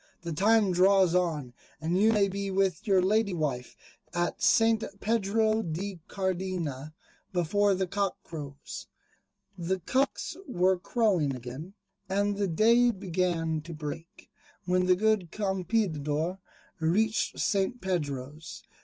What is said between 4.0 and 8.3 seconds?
at St. Pedro de Cardena, before the cock